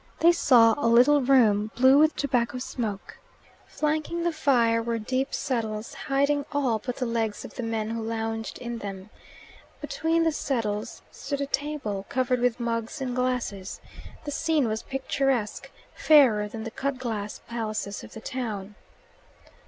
They 0.19 0.31
saw 0.31 0.73
a 0.79 0.87
little 0.89 1.21
room, 1.21 1.69
blue 1.75 1.99
with 1.99 2.15
tobacco 2.15 2.57
smoke. 2.57 3.19
Flanking 3.67 4.23
the 4.23 4.31
fire 4.31 4.81
were 4.81 4.97
deep 4.97 5.31
settles 5.31 5.93
hiding 5.93 6.43
all 6.51 6.79
but 6.79 6.95
the 6.95 7.05
legs 7.05 7.45
of 7.45 7.53
the 7.53 7.61
men 7.61 7.91
who 7.91 8.01
lounged 8.01 8.57
in 8.57 8.79
them. 8.79 9.11
Between 9.79 10.23
the 10.23 10.31
settles 10.31 11.03
stood 11.11 11.39
a 11.39 11.45
table, 11.45 12.07
covered 12.09 12.39
with 12.39 12.59
mugs 12.59 12.99
and 12.99 13.15
glasses. 13.15 13.79
The 14.25 14.31
scene 14.31 14.67
was 14.67 14.81
picturesque 14.81 15.69
fairer 15.93 16.47
than 16.47 16.63
the 16.63 16.71
cutglass 16.71 17.41
palaces 17.47 18.03
of 18.03 18.13
the 18.15 18.21
town. 18.21 18.73